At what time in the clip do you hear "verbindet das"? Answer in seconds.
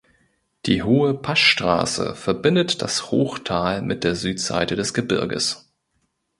2.15-3.11